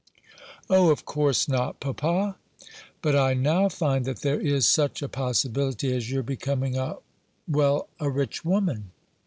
[0.67, 2.35] "O, of course not, papa."
[3.03, 6.95] "But I now find that there is such a possibility as your becoming a
[7.47, 8.89] well a rich woman."